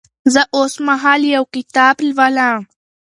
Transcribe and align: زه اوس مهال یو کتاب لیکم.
زه 0.33 0.41
اوس 0.55 0.73
مهال 0.87 1.21
یو 1.35 1.43
کتاب 1.55 1.95
لیکم. 2.17 2.59